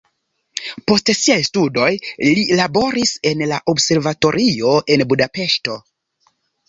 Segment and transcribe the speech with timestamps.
[0.91, 1.89] Post siaj studoj
[2.37, 5.77] li laboris en la observatorio en Budapeŝto.